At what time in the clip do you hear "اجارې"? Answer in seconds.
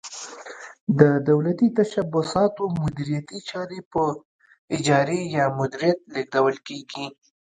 4.75-5.19